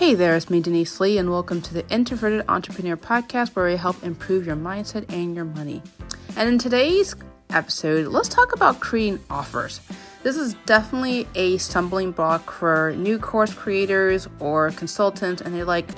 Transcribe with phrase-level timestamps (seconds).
[0.00, 3.76] Hey there, it's me, Denise Lee, and welcome to the Introverted Entrepreneur Podcast, where we
[3.76, 5.82] help improve your mindset and your money.
[6.36, 7.14] And in today's
[7.50, 9.82] episode, let's talk about creating offers.
[10.22, 15.92] This is definitely a stumbling block for new course creators or consultants, and they're like,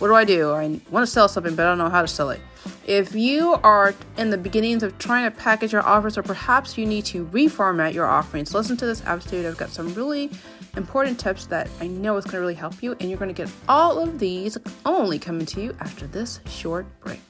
[0.00, 0.50] What do I do?
[0.50, 2.40] I want to sell something, but I don't know how to sell it.
[2.88, 6.86] If you are in the beginnings of trying to package your offers, or perhaps you
[6.86, 9.46] need to reformat your offerings, listen to this episode.
[9.46, 10.32] I've got some really
[10.76, 13.42] important tips that I know is going to really help you, and you're going to
[13.42, 17.20] get all of these only coming to you after this short break.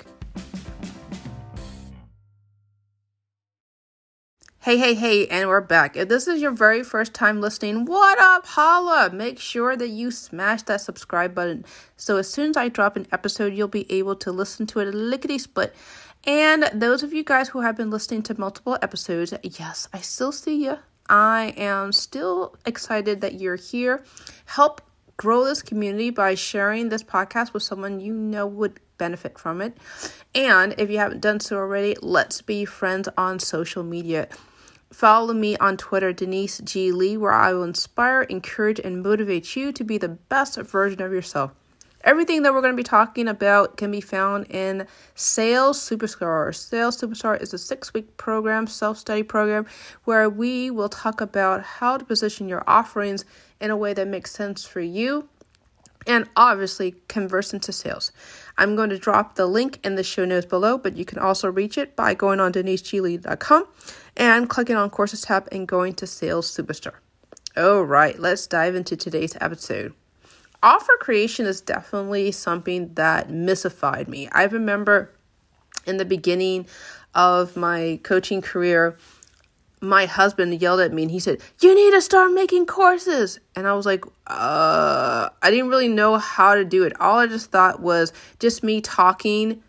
[4.61, 5.95] Hey, hey, hey, and we're back.
[5.95, 9.11] If this is your very first time listening, what up, holla?
[9.13, 11.67] Make sure that you smash that subscribe button
[11.99, 14.95] so as soon as I drop an episode, you'll be able to listen to it
[14.95, 15.75] lickety split.
[16.27, 20.33] And those of you guys who have been listening to multiple episodes, yes, I still
[20.33, 20.79] see you.
[21.09, 24.05] I am still excited that you're here.
[24.47, 24.81] Help
[25.17, 29.77] grow this community by sharing this podcast with someone you know would benefit from it.
[30.35, 34.29] And if you haven't done so already, let's be friends on social media.
[34.93, 36.93] Follow me on Twitter, Denise G.
[36.93, 41.13] Lee, where I will inspire, encourage, and motivate you to be the best version of
[41.13, 41.53] yourself.
[42.05, 46.55] Everything that we're going to be talking about can be found in Sales Superstar.
[46.55, 49.65] Sales Superstar is a six week program, self study program,
[50.05, 53.25] where we will talk about how to position your offerings
[53.59, 55.27] in a way that makes sense for you
[56.07, 58.13] and obviously converse into sales.
[58.59, 61.51] I'm going to drop the link in the show notes below, but you can also
[61.51, 63.67] reach it by going on deniseglee.com
[64.17, 66.97] and clicking on courses tab and going to Sales Superstar.
[67.57, 69.95] All right, let's dive into today's episode.
[70.65, 74.31] Offer creation is definitely something that mystified me.
[74.33, 75.11] I remember
[75.87, 76.65] in the beginning
[77.15, 78.97] of my coaching career,
[79.83, 83.39] my husband yelled at me and he said, You need to start making courses.
[83.55, 86.99] And I was like, uh, I didn't really know how to do it.
[86.99, 89.63] All I just thought was just me talking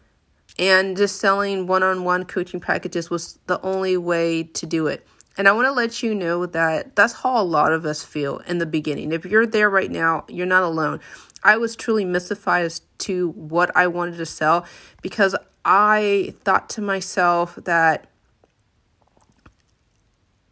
[0.58, 5.06] and just selling one on one coaching packages was the only way to do it.
[5.38, 8.38] And I want to let you know that that's how a lot of us feel
[8.48, 9.12] in the beginning.
[9.12, 11.02] If you're there right now, you're not alone.
[11.44, 14.66] I was truly mystified as to what I wanted to sell
[15.02, 18.08] because I thought to myself that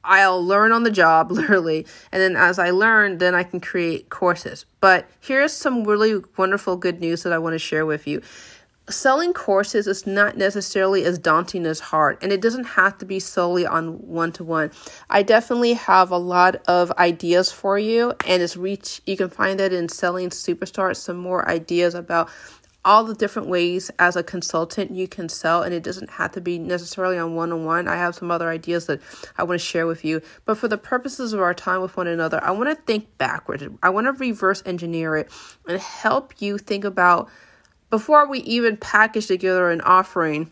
[0.04, 1.88] I'll learn on the job, literally.
[2.12, 4.66] And then as I learn, then I can create courses.
[4.82, 8.22] But here's some really wonderful good news that I want to share with you
[8.90, 13.18] selling courses is not necessarily as daunting as hard and it doesn't have to be
[13.18, 14.70] solely on one to one
[15.10, 19.58] i definitely have a lot of ideas for you and it's reach you can find
[19.60, 22.30] that in selling superstar some more ideas about
[22.86, 26.42] all the different ways as a consultant you can sell and it doesn't have to
[26.42, 27.88] be necessarily on one-on-one.
[27.88, 29.02] I have some other ideas that
[29.38, 30.22] i want to share with you.
[30.46, 33.64] But for the purposes of our time with one another i want to think backwards.
[33.82, 35.32] I want to reverse engineer it
[35.68, 37.30] and help you think about
[37.94, 40.50] before we even package together an offering,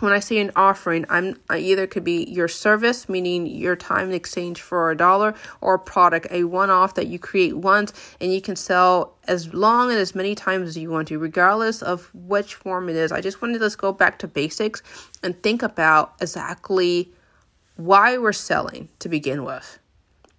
[0.00, 4.08] when I say an offering, I'm I either could be your service, meaning your time
[4.08, 8.34] in exchange for a dollar, or a product, a one-off that you create once and
[8.34, 12.10] you can sell as long and as many times as you want to, regardless of
[12.12, 13.12] which form it is.
[13.12, 14.82] I just wanted to go back to basics
[15.22, 17.12] and think about exactly
[17.76, 19.78] why we're selling to begin with.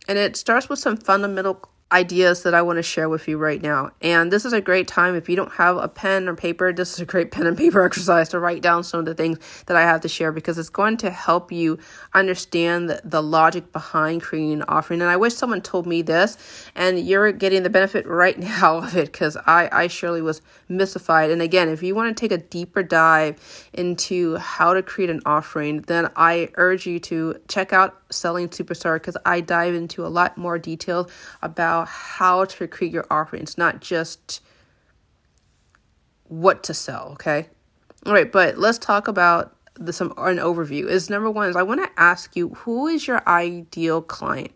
[0.09, 3.61] And it starts with some fundamental ideas that I want to share with you right
[3.61, 3.91] now.
[4.01, 6.93] And this is a great time if you don't have a pen or paper, this
[6.93, 9.37] is a great pen and paper exercise to write down some of the things
[9.67, 11.77] that I have to share because it's going to help you
[12.13, 15.01] understand the, the logic behind creating an offering.
[15.01, 16.37] And I wish someone told me this
[16.73, 21.29] and you're getting the benefit right now of it because I, I surely was mystified.
[21.29, 23.39] And again, if you want to take a deeper dive
[23.73, 28.95] into how to create an offering, then I urge you to check out Selling Superstar
[28.95, 33.81] because I dive into a lot more details about how to create your offerings, not
[33.81, 34.41] just
[36.27, 37.09] what to sell.
[37.13, 37.49] Okay.
[38.05, 40.87] All right, but let's talk about the some an overview.
[40.87, 44.51] Is number one is I want to ask you who is your ideal client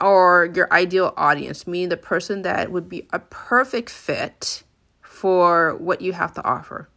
[0.00, 4.62] or your ideal audience, meaning the person that would be a perfect fit
[5.00, 6.88] for what you have to offer.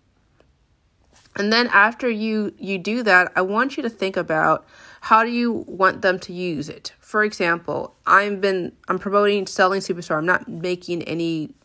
[1.36, 4.68] And then after you you do that, I want you to think about
[5.02, 6.92] how do you want them to use it?
[7.10, 10.20] For example, I'm been I'm promoting selling superstar.
[10.20, 11.56] I'm not making any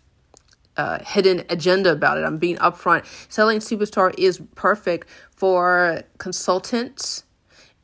[0.78, 2.22] uh, hidden agenda about it.
[2.22, 3.04] I'm being upfront.
[3.30, 5.06] Selling superstar is perfect
[5.36, 7.24] for consultants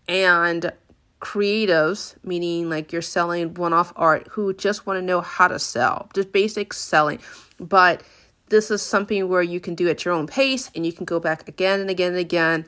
[0.09, 0.73] and
[1.21, 5.59] creatives, meaning like you're selling one off art, who just want to know how to
[5.59, 7.19] sell, just basic selling.
[7.59, 8.03] But
[8.49, 11.21] this is something where you can do at your own pace and you can go
[11.21, 12.65] back again and again and again.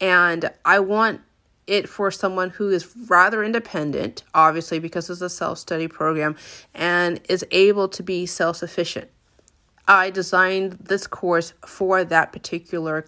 [0.00, 1.20] And I want
[1.66, 6.36] it for someone who is rather independent, obviously, because it's a self study program,
[6.74, 9.08] and is able to be self sufficient.
[9.86, 13.06] I designed this course for that particular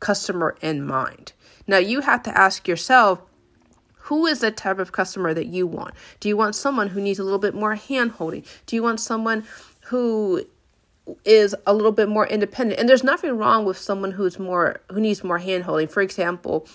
[0.00, 1.32] customer in mind.
[1.66, 3.22] Now, you have to ask yourself
[4.06, 5.94] who is the type of customer that you want?
[6.18, 8.44] Do you want someone who needs a little bit more hand holding?
[8.66, 9.44] Do you want someone
[9.86, 10.44] who
[11.24, 12.80] is a little bit more independent?
[12.80, 15.86] And there's nothing wrong with someone who's more who needs more hand holding.
[15.86, 16.66] For example,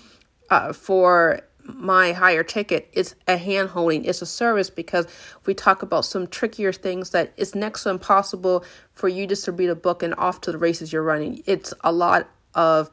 [0.49, 1.41] uh, for
[1.73, 4.05] my higher ticket it's a hand holding.
[4.05, 5.05] It's a service because
[5.45, 8.63] we talk about some trickier things that it's next to impossible
[8.93, 11.43] for you just to read a book and off to the races you're running.
[11.45, 12.89] It's a lot of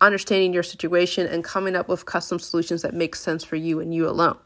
[0.00, 3.94] understanding your situation and coming up with custom solutions that make sense for you and
[3.94, 4.36] you alone.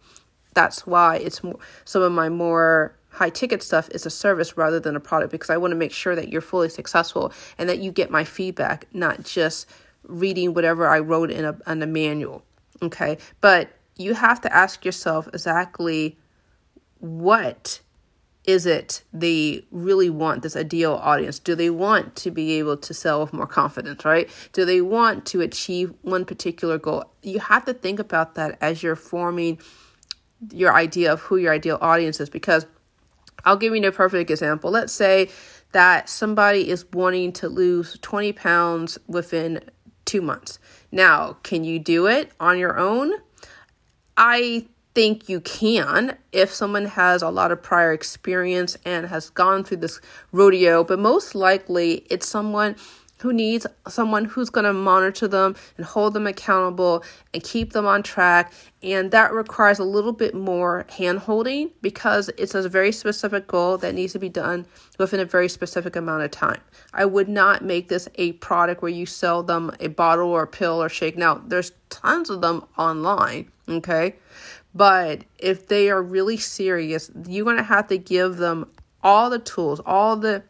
[0.55, 4.79] That's why it's more, some of my more high ticket stuff is a service rather
[4.79, 7.79] than a product because i want to make sure that you're fully successful and that
[7.79, 9.67] you get my feedback not just
[10.07, 12.45] reading whatever I wrote in a, in a manual.
[12.83, 13.19] Okay.
[13.41, 16.17] But you have to ask yourself exactly
[16.99, 17.81] what
[18.45, 21.39] is it they really want this ideal audience?
[21.39, 24.31] Do they want to be able to sell with more confidence, right?
[24.53, 27.05] Do they want to achieve one particular goal?
[27.23, 29.59] You have to think about that as you're forming
[30.53, 32.67] your idea of who your ideal audience is because
[33.45, 34.71] I'll give you a perfect example.
[34.71, 35.29] Let's say
[35.73, 39.61] that somebody is wanting to lose 20 pounds within
[40.07, 40.59] two months.
[40.91, 43.13] Now, can you do it on your own?
[44.17, 49.63] I think you can if someone has a lot of prior experience and has gone
[49.63, 50.01] through this
[50.33, 52.77] rodeo, but most likely it's someone
[53.19, 57.03] who needs someone who's going to monitor them and hold them accountable
[57.33, 58.53] and keep them on track.
[58.83, 63.79] And that requires a little bit more hand holding because it's a very specific goal
[63.79, 64.67] that needs to be done
[64.99, 66.61] within a very specific amount of time.
[66.93, 70.47] I would not make this a product where you sell them a bottle or a
[70.47, 71.17] pill or shake.
[71.17, 74.17] Now, there's tons of them online, okay?
[74.75, 78.71] But if they are really serious, you're going to have to give them
[79.03, 80.43] all the tools, all the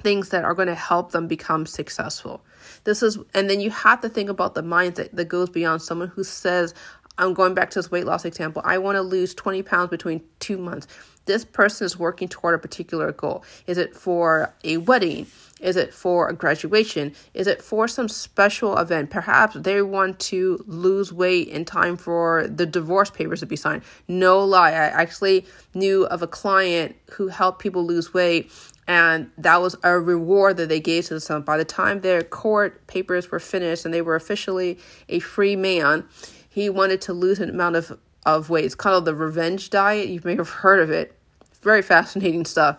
[0.00, 2.42] things that are going to help them become successful.
[2.84, 6.08] This is, and then you have to think about the mindset that goes beyond someone
[6.08, 6.74] who says,
[7.18, 8.62] I'm going back to this weight loss example.
[8.64, 10.86] I want to lose 20 pounds between two months.
[11.26, 13.44] This person is working toward a particular goal.
[13.66, 15.26] Is it for a wedding?
[15.60, 17.12] Is it for a graduation?
[17.34, 19.10] Is it for some special event?
[19.10, 23.82] Perhaps they want to lose weight in time for the divorce papers to be signed.
[24.06, 28.52] No lie, I actually knew of a client who helped people lose weight
[28.88, 31.42] and that was a reward that they gave to them.
[31.42, 34.78] By the time their court papers were finished and they were officially
[35.10, 36.08] a free man,
[36.48, 38.64] he wanted to lose an amount of, of weight.
[38.64, 40.08] It's called the revenge diet.
[40.08, 41.14] You may have heard of it.
[41.60, 42.78] Very fascinating stuff.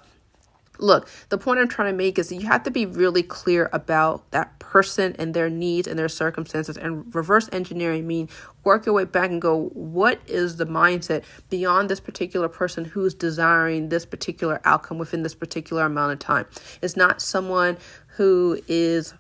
[0.80, 4.32] Look, the point I'm trying to make is you have to be really clear about
[4.32, 6.78] that person and their needs and their circumstances.
[6.78, 8.30] And reverse engineering mean
[8.64, 13.14] work your way back and go, what is the mindset beyond this particular person who's
[13.14, 16.46] desiring this particular outcome within this particular amount of time?
[16.82, 17.78] It's not someone
[18.16, 19.14] who is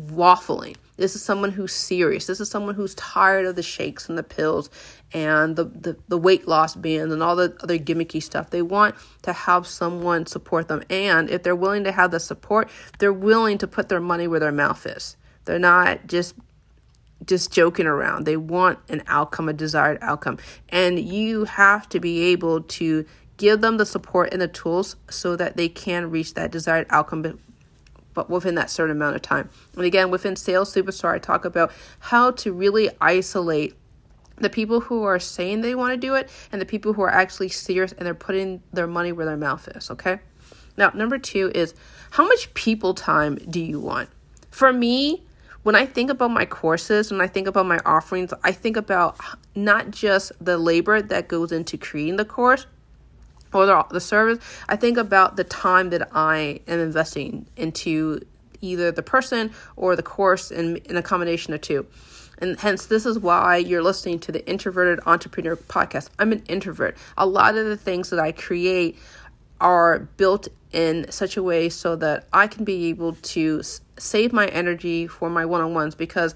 [0.00, 0.76] waffling.
[0.96, 2.26] This is someone who's serious.
[2.26, 4.70] This is someone who's tired of the shakes and the pills
[5.12, 8.50] and the, the, the weight loss bands and all the other gimmicky stuff.
[8.50, 10.82] They want to have someone support them.
[10.90, 12.68] And if they're willing to have the support,
[12.98, 15.16] they're willing to put their money where their mouth is.
[15.44, 16.34] They're not just
[17.26, 18.24] just joking around.
[18.24, 20.38] They want an outcome, a desired outcome.
[20.68, 23.04] And you have to be able to
[23.38, 27.38] give them the support and the tools so that they can reach that desired outcome
[28.18, 29.48] but within that certain amount of time.
[29.76, 31.70] And again, within Sales Superstar, I talk about
[32.00, 33.76] how to really isolate
[34.38, 37.12] the people who are saying they want to do it and the people who are
[37.12, 40.18] actually serious and they're putting their money where their mouth is, okay?
[40.76, 41.74] Now, number two is
[42.10, 44.08] how much people time do you want?
[44.50, 45.22] For me,
[45.62, 49.16] when I think about my courses, when I think about my offerings, I think about
[49.54, 52.66] not just the labor that goes into creating the course
[53.52, 54.38] or the, the service,
[54.68, 58.20] I think about the time that I am investing into
[58.60, 61.86] either the person or the course in, in a combination of two.
[62.40, 66.08] And hence, this is why you're listening to the Introverted Entrepreneur podcast.
[66.18, 66.96] I'm an introvert.
[67.16, 68.96] A lot of the things that I create
[69.60, 73.62] are built in such a way so that I can be able to
[73.98, 76.34] save my energy for my one on ones because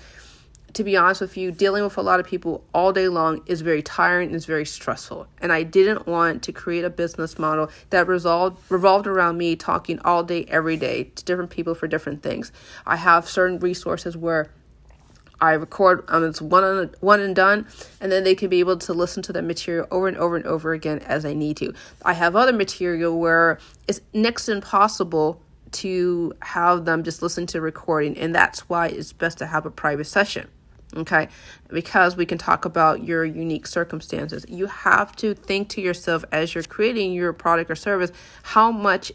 [0.75, 3.61] to be honest with you, dealing with a lot of people all day long is
[3.61, 5.27] very tiring and is very stressful.
[5.41, 9.99] And I didn't want to create a business model that resolved, revolved around me talking
[10.01, 12.53] all day, every day to different people for different things.
[12.87, 14.51] I have certain resources where
[15.43, 17.67] I record um, it's one on one and done,
[18.01, 20.47] and then they can be able to listen to the material over and over and
[20.47, 21.75] over again as they need to.
[22.05, 27.61] I have other material where it's next to impossible to have them just listen to
[27.61, 30.49] recording, and that's why it's best to have a private session.
[30.97, 31.29] Okay?
[31.69, 34.45] Because we can talk about your unique circumstances.
[34.49, 39.13] You have to think to yourself as you're creating your product or service, how much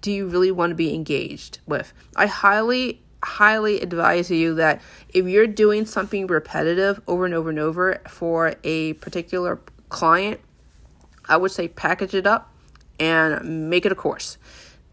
[0.00, 1.92] do you really want to be engaged with?
[2.16, 7.58] I highly highly advise you that if you're doing something repetitive over and over and
[7.58, 9.58] over for a particular
[9.88, 10.40] client,
[11.26, 12.52] I would say package it up
[13.00, 14.36] and make it a course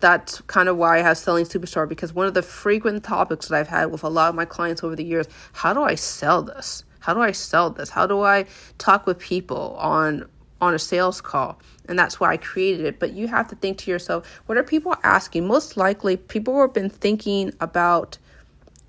[0.02, 3.56] that's kind of why I have Selling Superstar because one of the frequent topics that
[3.56, 6.42] I've had with a lot of my clients over the years how do I sell
[6.42, 6.84] this?
[7.00, 7.90] How do I sell this?
[7.90, 8.46] How do I
[8.78, 10.28] talk with people on
[10.60, 11.60] on a sales call?
[11.88, 13.00] And that's why I created it.
[13.00, 15.48] But you have to think to yourself, what are people asking?
[15.48, 18.18] Most likely, people have been thinking about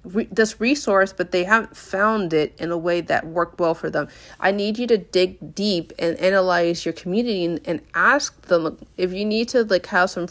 [0.04, 3.90] re- this resource, but they haven't found it in a way that worked well for
[3.90, 4.08] them.
[4.40, 9.12] I need you to dig deep and analyze your community and, and ask them if
[9.12, 10.28] you need to like have some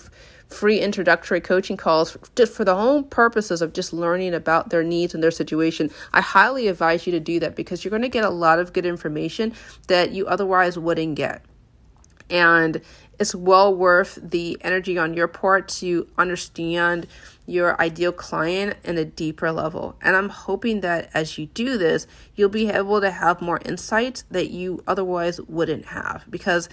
[0.52, 5.14] free introductory coaching calls just for the whole purposes of just learning about their needs
[5.14, 5.90] and their situation.
[6.14, 8.74] I highly advise you to do that because you're going to get a lot of
[8.74, 9.54] good information
[9.88, 11.44] that you otherwise wouldn't get.
[12.30, 12.82] And
[13.20, 17.08] it's well worth the energy on your part to understand
[17.46, 19.96] your ideal client in a deeper level.
[20.02, 24.24] And I'm hoping that as you do this, you'll be able to have more insights
[24.32, 26.70] that you otherwise wouldn't have because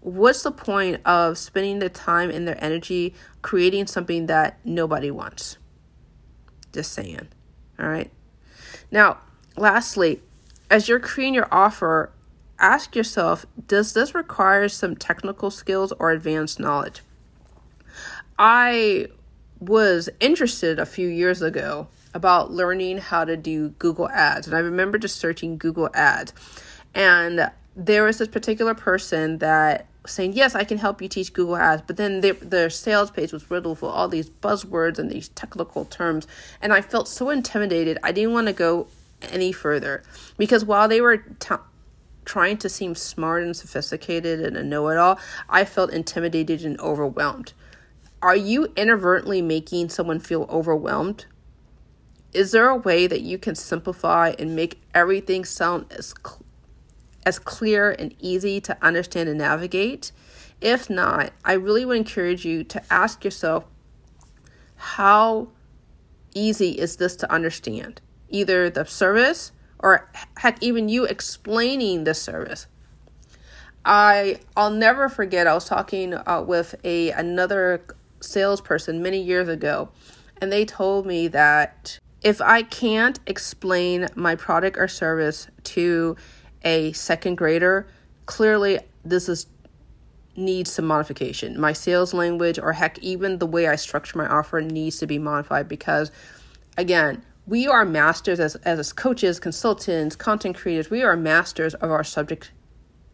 [0.00, 5.58] what's the point of spending the time and their energy creating something that nobody wants?
[6.72, 7.28] Just saying.
[7.78, 8.10] All right.
[8.90, 9.18] Now,
[9.56, 10.20] lastly,
[10.70, 12.12] as you're creating your offer,
[12.58, 17.02] ask yourself does this require some technical skills or advanced knowledge?
[18.38, 19.08] I
[19.58, 24.60] was interested a few years ago about learning how to do Google Ads, and I
[24.60, 26.32] remember just searching Google Ads.
[26.94, 31.56] And there was this particular person that saying, Yes, I can help you teach Google
[31.56, 31.82] Ads.
[31.86, 35.84] But then their, their sales page was riddled with all these buzzwords and these technical
[35.84, 36.26] terms.
[36.62, 37.98] And I felt so intimidated.
[38.02, 38.88] I didn't want to go
[39.22, 40.02] any further
[40.38, 41.54] because while they were t-
[42.24, 46.78] trying to seem smart and sophisticated and a know it all, I felt intimidated and
[46.80, 47.52] overwhelmed.
[48.22, 51.24] Are you inadvertently making someone feel overwhelmed?
[52.32, 56.42] Is there a way that you can simplify and make everything sound as cl-
[57.24, 60.12] as clear and easy to understand and navigate?
[60.60, 63.64] If not, I really would encourage you to ask yourself
[64.76, 65.48] how
[66.34, 68.00] easy is this to understand?
[68.28, 72.66] Either the service or heck, even you explaining the service.
[73.84, 75.46] I I'll never forget.
[75.46, 77.82] I was talking uh, with a another
[78.20, 79.90] salesperson many years ago,
[80.40, 86.16] and they told me that if I can't explain my product or service to
[86.64, 87.86] a second grader,
[88.26, 89.46] clearly this is
[90.36, 91.60] needs some modification.
[91.60, 95.18] My sales language or heck even the way I structure my offer needs to be
[95.18, 96.10] modified because
[96.76, 102.04] again, we are masters as as coaches, consultants, content creators, we are masters of our
[102.04, 102.52] subject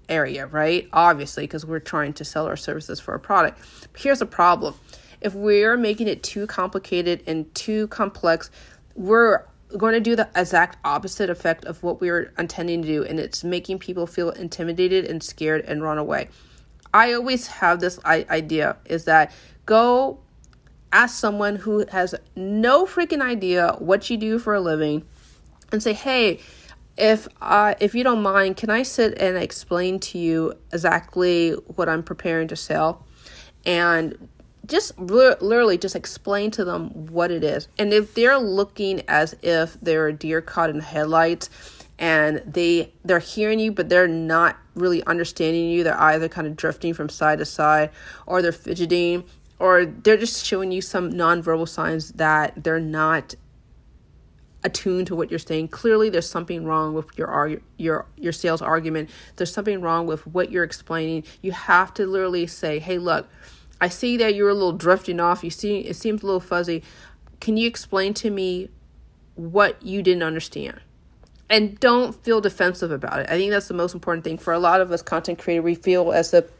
[0.08, 0.88] area, right?
[0.92, 3.58] Obviously, because we're trying to sell our services for a product.
[3.92, 4.74] But here's the problem.
[5.20, 8.50] If we're making it too complicated and too complex,
[8.94, 9.44] we're
[9.76, 13.18] going to do the exact opposite effect of what we were intending to do, and
[13.18, 16.28] it's making people feel intimidated and scared and run away.
[16.94, 19.32] I always have this idea is that
[19.66, 20.18] go
[20.92, 25.04] ask someone who has no freaking idea what you do for a living
[25.72, 26.40] and say, "Hey,
[26.96, 31.88] if uh, if you don't mind, can I sit and explain to you exactly what
[31.88, 33.04] I'm preparing to sell?"
[33.66, 34.28] And
[34.66, 37.68] just literally just explain to them what it is.
[37.78, 41.50] And if they're looking as if they're a deer caught in headlights
[41.98, 46.56] and they they're hearing you but they're not really understanding you, they're either kind of
[46.56, 47.90] drifting from side to side
[48.26, 49.24] or they're fidgeting
[49.58, 53.34] or they're just showing you some nonverbal signs that they're not
[54.64, 55.68] attuned to what you're saying.
[55.68, 59.08] Clearly, there's something wrong with your your your sales argument.
[59.36, 61.24] There's something wrong with what you're explaining.
[61.40, 63.28] You have to literally say, "Hey, look,
[63.80, 65.44] I see that you're a little drifting off.
[65.44, 66.82] You see, it seems a little fuzzy.
[67.40, 68.70] Can you explain to me
[69.34, 70.80] what you didn't understand?"
[71.48, 73.26] And don't feel defensive about it.
[73.30, 75.64] I think that's the most important thing for a lot of us content creators.
[75.64, 76.50] We feel as if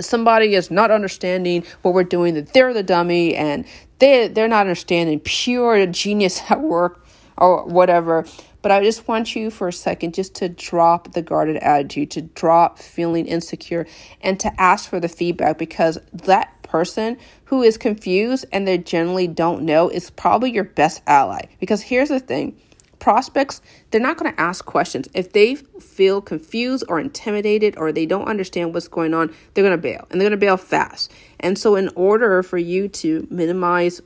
[0.00, 3.64] somebody is not understanding what we're doing, that they're the dummy and
[3.98, 7.04] they they're not understanding pure genius at work
[7.36, 8.24] or whatever.
[8.60, 12.22] But I just want you for a second just to drop the guarded attitude, to
[12.22, 13.86] drop feeling insecure,
[14.20, 19.26] and to ask for the feedback because that person who is confused and they generally
[19.26, 21.46] don't know is probably your best ally.
[21.58, 22.58] Because here's the thing
[22.98, 23.60] prospects,
[23.90, 25.08] they're not going to ask questions.
[25.14, 29.76] If they feel confused or intimidated or they don't understand what's going on, they're going
[29.76, 31.12] to bail and they're going to bail fast.
[31.40, 34.00] And so, in order for you to minimize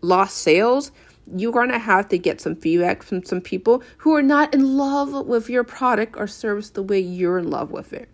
[0.00, 0.92] lost sales,
[1.36, 4.76] you're going to have to get some feedback from some people who are not in
[4.76, 8.08] love with your product or service the way you're in love with it.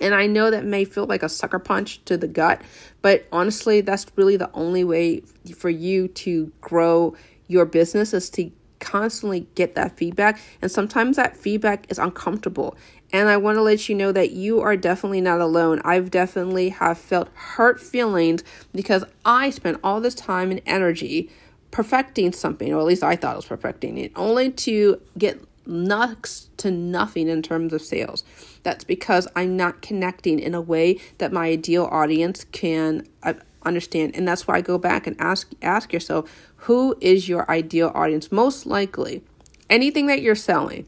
[0.00, 2.62] And I know that may feel like a sucker punch to the gut,
[3.02, 5.20] but honestly, that's really the only way
[5.56, 7.14] for you to grow
[7.48, 10.40] your business is to constantly get that feedback.
[10.62, 12.76] And sometimes that feedback is uncomfortable.
[13.12, 15.80] And I want to let you know that you are definitely not alone.
[15.84, 18.42] I've definitely have felt hurt feelings
[18.72, 21.30] because I spent all this time and energy
[21.70, 26.56] perfecting something, or at least I thought I was perfecting it, only to get next
[26.58, 28.24] to nothing in terms of sales.
[28.62, 34.16] That's because I'm not connecting in a way that my ideal audience can uh, understand.
[34.16, 38.32] And that's why I go back and ask ask yourself, who is your ideal audience?
[38.32, 39.22] Most likely,
[39.68, 40.86] anything that you're selling,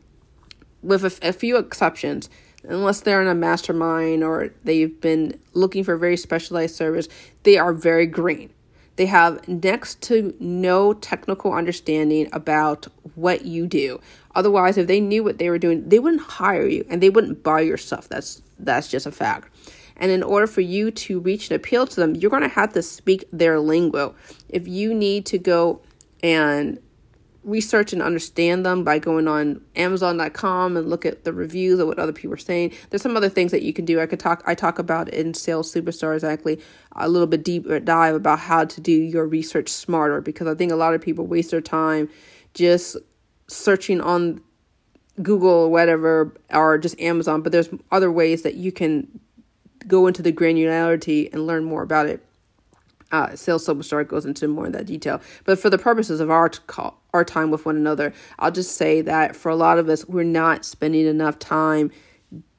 [0.82, 2.28] with a, a few exceptions,
[2.64, 7.08] unless they're in a mastermind or they've been looking for very specialized service,
[7.44, 8.50] they are very green.
[8.96, 14.00] They have next to no technical understanding about what you do.
[14.34, 17.42] Otherwise, if they knew what they were doing, they wouldn't hire you and they wouldn't
[17.42, 18.08] buy your stuff.
[18.08, 19.48] That's that's just a fact.
[19.96, 22.72] And in order for you to reach and appeal to them, you're going to have
[22.72, 24.14] to speak their lingo.
[24.48, 25.80] If you need to go
[26.22, 26.78] and
[27.44, 31.98] research and understand them by going on amazon.com and look at the reviews of what
[31.98, 32.72] other people are saying.
[32.90, 34.00] There's some other things that you can do.
[34.00, 36.60] I could talk i talk about in sales superstar exactly
[36.96, 40.70] a little bit deeper dive about how to do your research smarter because i think
[40.70, 42.08] a lot of people waste their time
[42.54, 42.96] just
[43.48, 44.40] searching on
[45.22, 49.20] google or whatever or just amazon but there's other ways that you can
[49.86, 52.24] go into the granularity and learn more about it
[53.12, 55.20] uh, sales superstar goes into more in that detail.
[55.44, 59.02] But for the purposes of our call, our time with one another, I'll just say
[59.02, 61.90] that for a lot of us, we're not spending enough time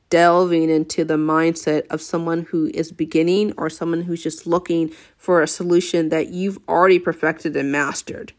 [0.09, 5.41] delving into the mindset of someone who is beginning or someone who's just looking for
[5.41, 8.31] a solution that you've already perfected and mastered.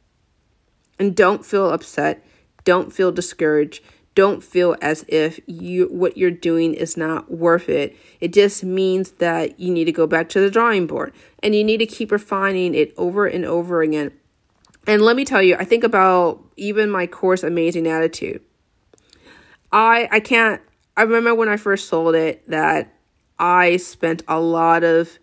[1.00, 2.24] And don't feel upset.
[2.62, 3.82] Don't feel discouraged
[4.14, 7.96] don't feel as if you what you're doing is not worth it.
[8.20, 11.64] It just means that you need to go back to the drawing board and you
[11.64, 14.12] need to keep refining it over and over again.
[14.86, 18.42] And let me tell you, I think about even my course Amazing Attitude.
[19.72, 20.62] I I can't
[20.96, 22.94] I remember when I first sold it that
[23.38, 25.18] I spent a lot of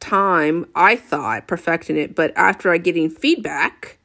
[0.00, 3.98] time I thought perfecting it, but after I getting feedback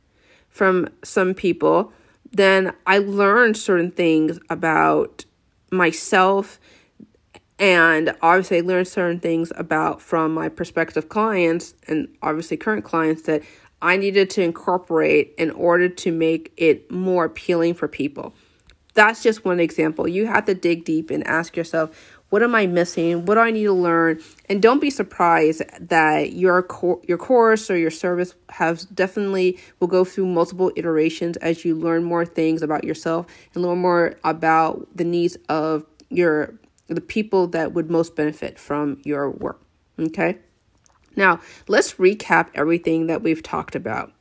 [0.50, 1.92] from some people,
[2.34, 5.26] then I learned certain things about
[5.72, 6.60] myself
[7.60, 13.22] and obviously I learned certain things about from my prospective clients and obviously current clients
[13.24, 13.44] that
[13.82, 18.34] I needed to incorporate in order to make it more appealing for people.
[18.96, 20.08] That's just one example.
[20.08, 23.26] You have to dig deep and ask yourself, what am I missing?
[23.26, 24.20] What do I need to learn?
[24.50, 26.66] And don't be surprised that your
[27.08, 32.04] your course or your service has definitely will go through multiple iterations as you learn
[32.04, 36.56] more things about yourself and learn more about the needs of your
[36.88, 39.62] the people that would most benefit from your work.
[40.00, 40.40] Okay?
[41.16, 44.12] Now, let's recap everything that we've talked about.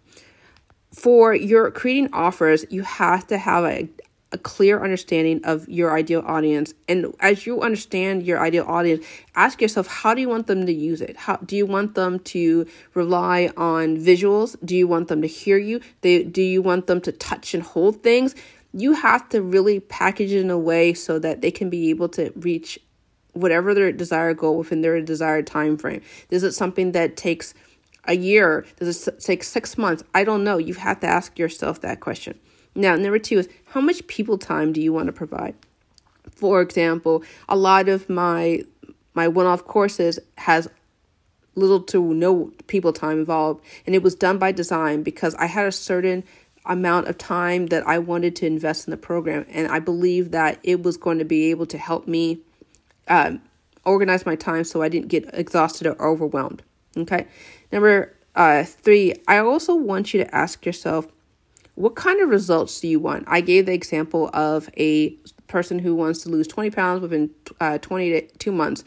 [0.92, 3.88] For your creating offers, you have to have a,
[4.32, 6.72] a clear understanding of your ideal audience.
[6.88, 10.72] And as you understand your ideal audience, ask yourself how do you want them to
[10.72, 11.16] use it?
[11.16, 14.56] How do you want them to rely on visuals?
[14.64, 15.80] Do you want them to hear you?
[16.00, 18.34] They, do you want them to touch and hold things?
[18.72, 22.08] You have to really package it in a way so that they can be able
[22.10, 22.78] to reach
[23.34, 26.00] whatever their desired goal within their desired time frame.
[26.30, 27.52] Is it something that takes
[28.04, 28.64] a year?
[28.76, 30.02] Does it take six months?
[30.14, 30.58] I don't know.
[30.58, 32.38] You have to ask yourself that question.
[32.74, 35.54] Now, number two is how much people time do you want to provide?
[36.30, 38.62] For example, a lot of my
[39.14, 40.68] my one-off courses has
[41.54, 45.66] little to no people time involved, and it was done by design because I had
[45.66, 46.24] a certain
[46.64, 50.58] amount of time that I wanted to invest in the program, and I believe that
[50.62, 52.40] it was going to be able to help me
[53.08, 53.42] um,
[53.84, 56.62] organize my time so I didn't get exhausted or overwhelmed.
[56.96, 57.26] Okay,
[57.70, 61.08] number uh, three, I also want you to ask yourself
[61.74, 63.24] what kind of results do you want?
[63.26, 65.10] I gave the example of a
[65.46, 67.30] person who wants to lose 20 pounds within
[67.60, 68.84] uh, 22 months.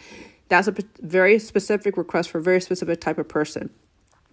[0.49, 3.69] That's a very specific request for a very specific type of person.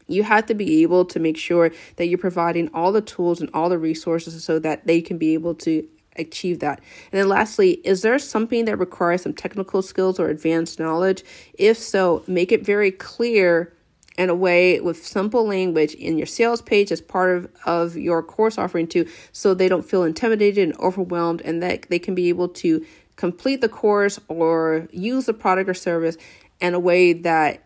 [0.07, 3.49] You have to be able to make sure that you're providing all the tools and
[3.55, 5.87] all the resources so that they can be able to
[6.17, 6.81] achieve that.
[7.11, 11.25] And then lastly, is there something that requires some technical skills or advanced knowledge?
[11.55, 13.73] If so, make it very clear
[14.19, 18.23] in a way with simple language in your sales page as part of, of your
[18.23, 22.29] course offering too, so they don't feel intimidated and overwhelmed and that they can be
[22.29, 22.85] able to
[23.17, 26.17] complete the course or use the product or service
[26.61, 27.65] in a way that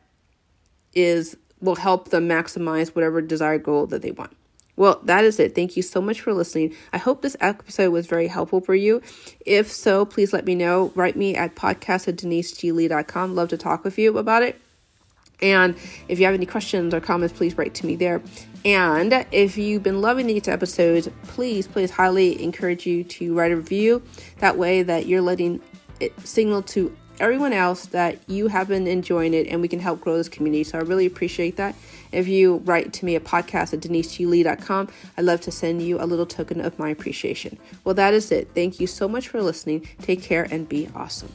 [0.94, 4.36] is will help them maximize whatever desired goal that they want.
[4.76, 5.54] Well, that is it.
[5.54, 6.74] Thank you so much for listening.
[6.92, 9.00] I hope this episode was very helpful for you.
[9.46, 10.92] If so, please let me know.
[10.94, 13.34] Write me at podcast at deniseglee.com.
[13.34, 14.60] Love to talk with you about it.
[15.42, 15.76] And
[16.08, 18.22] if you have any questions or comments, please write to me there.
[18.64, 23.56] And if you've been loving these episodes, please, please highly encourage you to write a
[23.56, 24.02] review.
[24.38, 25.60] That way that you're letting
[26.00, 30.00] it signal to everyone else that you have been enjoying it and we can help
[30.00, 30.64] grow this community.
[30.64, 31.74] So I really appreciate that.
[32.12, 36.04] If you write to me at podcast at deniseglee.com, I'd love to send you a
[36.04, 37.58] little token of my appreciation.
[37.84, 38.50] Well, that is it.
[38.54, 39.88] Thank you so much for listening.
[40.02, 41.32] Take care and be awesome.